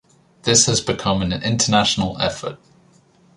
[0.41, 2.57] This has become an international effort.